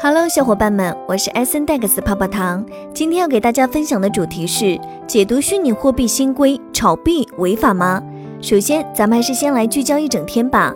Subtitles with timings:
[0.00, 2.64] Hello，小伙伴们，我是艾森戴克斯泡泡糖。
[2.92, 8.02] 今天要给大家分享的主题是解读虚拟货币新规，炒币违法吗？
[8.42, 10.74] 首先，咱们还是先来聚焦一整天吧。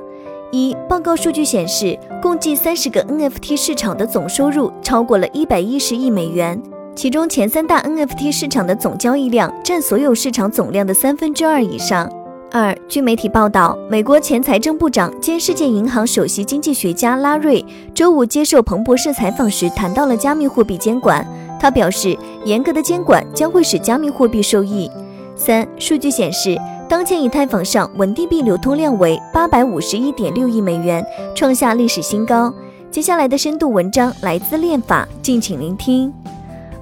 [0.53, 6.63] 一，报告数据显示，共计三十个 NFT 市场的总收入超过了一百一十亿美元，
[6.95, 12.11] 其中前三大 NFT 市场的总交易量占所有市场总量的三分之二以上。
[12.51, 17.63] 二，据媒体报道，美国前财政部长兼世界银行首席经济学家拉瑞
[17.95, 21.27] 周五接受彭博社采访时谈到了加密货币监管。
[21.61, 24.91] 他表示，严格的监管将会使加密货币受益。
[25.37, 26.59] 三，数据显示，
[26.89, 32.53] 当前以太坊上稳定币流通量为八百五十一点六亿美元，创下历史新高。
[32.91, 36.11] 接下来的深度文章来自链法，敬请聆听。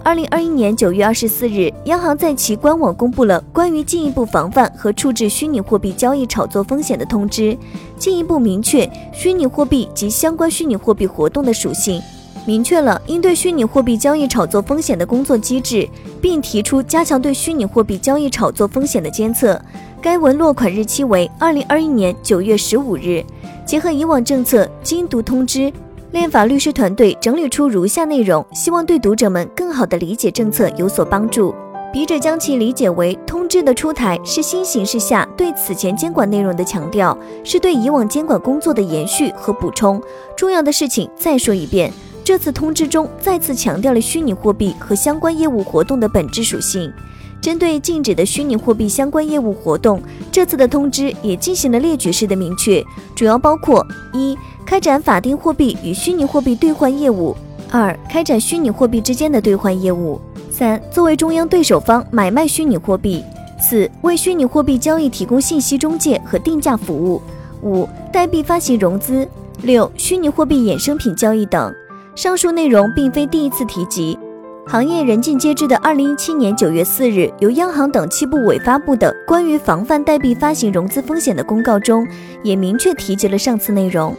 [0.06, 7.59] 二零二一年九月二十四日，央行在其官网公布了关于进一步防范和处置虚拟货币交易炒作风险的通知，
[7.98, 12.01] 进一步明确虚拟货币及相关虚拟货币活动的属性，
[12.46, 15.88] 明确了应对虚拟货币交易炒作风险的工作机制，
[16.23, 19.60] 并提出加强对虚拟货币交易炒作风险的监测。
[20.01, 23.24] 该文落款日期为二零二一年九月十五日。
[23.66, 25.73] 结合以往政策，精读通知。
[26.12, 31.54] 链法律师团队整理出如下内容，希望对读者们更好地理解政策有所帮助。
[31.93, 40.01] 笔者将其理解为，通知的出台是新形势下对此前监管内容的强调，是对以往监管工作的延续和补充。
[40.37, 46.93] 重要的事情再说一遍，这次通知中再次强调了虚拟货币和相关业务活动的本质属性。
[47.46, 50.02] 针对禁止的虚拟货币相关业务活动，
[50.32, 54.36] 这次的通知也进行了列举式的明确，主要包括一。
[54.64, 57.36] 开展法定货币与虚拟货币兑换业务；
[57.70, 63.22] 二、开展虚拟货币之间的兑换业务；三、作为中央对手方买卖虚拟货币；
[63.60, 67.22] 四、为虚拟货币交易提供信息中介和定价服务；
[67.62, 69.24] 五、代币发行融资；
[69.62, 71.72] 六、虚拟货币衍生品交易等。
[72.16, 74.19] 上述内容并非第一次提及，
[74.69, 82.04] 行业人尽皆知的二零一七年九月四日由央行等七部委发布的关于防范代币发行融资风险的公告中，
[82.42, 84.12] 也明确提及了上次内容。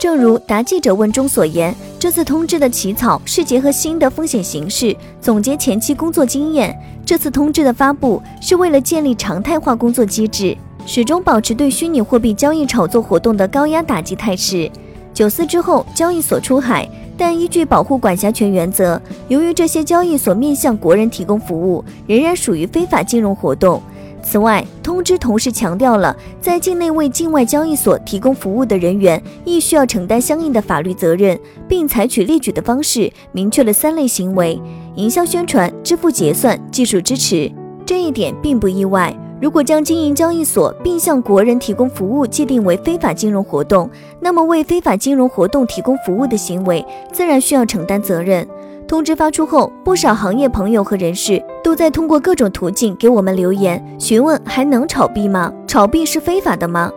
[0.00, 6.76] 正如答记者问中所言，这次通知的起草是结合新的风险形势，总结前期工作经验。
[7.06, 14.68] 这次通知的发布是为了建立常态化工作机制，始终保持对虚拟货币交易炒作活动的高压打击态势。
[15.14, 16.88] 九四之后，交易所出海，
[17.24, 23.80] 但依据保护管辖权原则，由于这些交易所面向国人提供服务，仍然属于非法金融活动。
[24.24, 31.38] 此外，通知同时强调了，在境内为境外交易所提供服务的人员亦需要承担相应的法律责任，
[31.68, 34.60] 并采取列举的方式明确了三类行为：
[34.96, 37.48] 营销宣传、支付结算、技术支持。
[37.86, 39.16] 这一点并不意外。
[39.42, 48.46] 如果将经营交易所并向国人提供服务界定为非法金融活动，那么为非法金融活动提供服务的行为自然需要承担责任。
[48.86, 55.52] 通知发出后，不少行业朋友和人士都在通过各种途径给我们留言，询问还能炒币吗？
[55.66, 56.90] 炒币是非法的吗？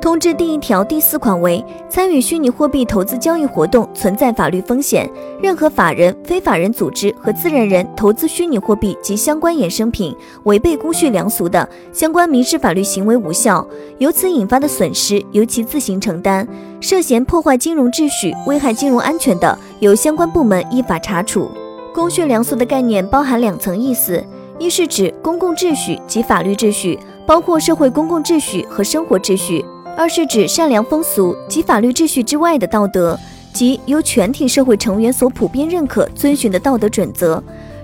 [0.00, 5.08] 通知第一条第四款为：参与虚拟货币投资交易活动存在法律风险，
[5.40, 13.64] 任何法人、非法人组织和自然人投资虚拟货币及相关衍生品，违背公序良俗的，相关民事法律行为无效，
[13.98, 16.46] 由此引发的损失由其自行承担。
[16.80, 21.48] 涉嫌破坏金融秩序、危害金融安全的，由相关部门依法查处。
[21.94, 24.24] 公序良俗的概念包含两层意思：
[24.58, 29.62] 一是指公共秩序及法律秩序，包括社会公共秩序和生活秩序。
[29.94, 33.18] 二是指善良风俗及法律秩序之外的道德，
[33.52, 37.42] 即由全体社会成员所普遍认可、遵循的道德准则。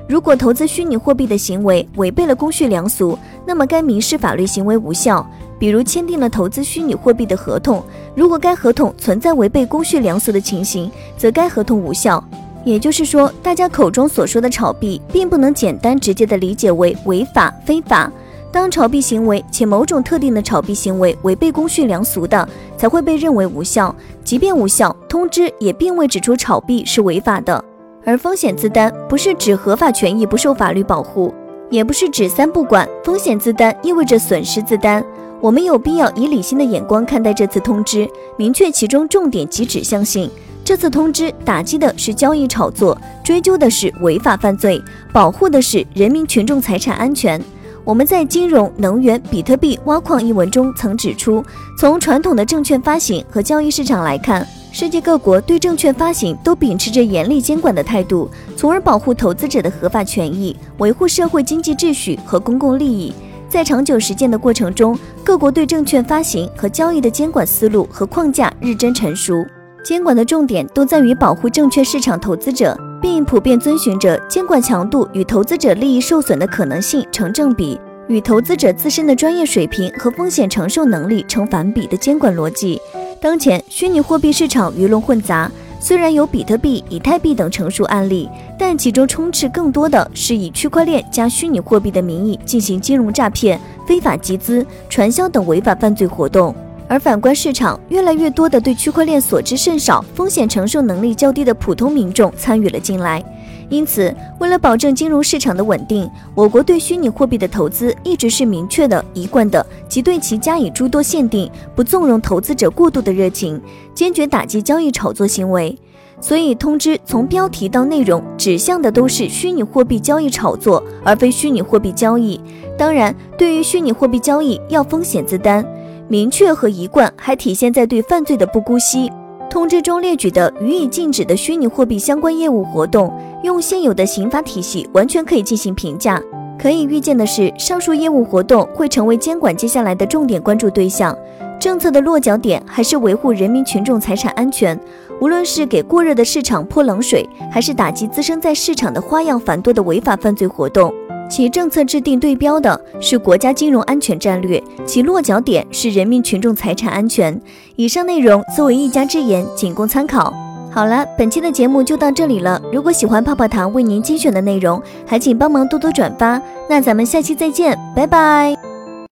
[0.08, 5.24] 如果投资虚拟货币的行为违背了公序良俗，那么该民事法律行为无效。
[5.58, 7.82] 比如签订了投资虚拟货币的合同，
[8.14, 12.24] 如果该合同存在违背公序良俗的情形，则该合同无效。
[12.64, 18.10] 也就是说，大家口中所说的炒币，并不能简单直接的理解为违法、非法。
[18.50, 23.94] 当炒币行为且某种特定的炒币行为违背公序良俗的，才会被认为无效。
[24.24, 27.62] 即便无效，通知也并未指出炒币是违法的。
[28.04, 31.32] 而风险自担不是指合法权益不受法律保护，
[31.68, 32.88] 也不是指三不管。
[33.04, 35.04] 风险自担意味着损失自担。
[35.40, 40.30] 我们有必要以理性的眼光看待这次通知，明确其中重点及指向性。
[40.68, 42.94] 这次通知打击的是交易炒作，
[43.24, 44.78] 追究的是违法犯罪，
[45.14, 47.42] 保护的是人民群众财产安全。
[47.84, 51.42] 我们在《金融、能源、比特币、挖矿》一文中曾指出，
[51.78, 63.10] 从传统的证券发行和交易市场来看，世界各国对证券发行都秉持着严厉监管的态度，从而保护投资者的合法权益，维护社会经济秩序和公共利益。
[63.48, 69.46] 在长久实践的过程中，各国对证券发行和交易的监管思路和框架日臻成熟。
[69.88, 82.78] 监管的重点都在于保护证券市场投资者，并普遍遵循着监管强度与投资者利益受损的可能性成正比，与投资者自身的专业水平和风险承受能力成反比的监管逻辑。
[83.18, 85.50] 当前虚拟货币市场鱼龙混杂，
[85.80, 96.54] 虽然有比特币、以太币等成熟案例，但其中充斥更多的是以区块链加虚拟货币的名义进行金融诈骗、非法集资、传销等违法犯罪活动。
[96.88, 103.22] 而反观市场，越来越多的对区块链所知甚少、风险承受能力较低的普通民众参与了进来。
[103.68, 113.60] 因此，为了保证金融市场的稳定，我国对虚拟货币的投资一直是明确的、一贯的，即对其加以诸多限定，不纵容投资者过度的热情，
[113.92, 115.78] 坚决打击交易炒作行为。
[116.18, 122.40] 所以，通知从标题到内容指向的都是虚拟货币交易炒作，而非虚拟货币交易。
[122.78, 125.62] 当然，对于虚拟货币交易，要风险自担。
[126.08, 129.12] 明确和一贯还体现在对犯罪的不姑息。
[129.50, 133.12] 通知中列举的予以禁止的虚拟货币相关业务活动，
[133.42, 136.20] 用现有的刑法体系完全可以进行评价。
[136.58, 141.16] 可以预见的是，上述业务活动会成为监管接下来的重点关注对象。
[141.60, 144.78] 政策的落脚点还是维护人民群众财产安全。
[145.20, 150.92] 无论是给过热的市场泼冷水，还是打击滋生在市场的花样繁多的违法犯罪活动。
[151.28, 157.40] 其政策制定对标的是国家金融安全战略，其落脚点是人民群众财产安全。
[157.76, 160.32] 以上内容作为一家之言，仅供参考。
[160.70, 162.60] 好了，本期的节目就到这里了。
[162.72, 166.40] 如果喜欢泡泡糖为您精选的内容，还请帮忙多多转发。
[166.68, 168.57] 那咱们下期再见，拜拜。